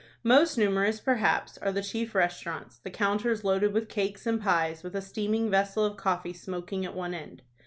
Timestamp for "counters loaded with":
2.89-3.87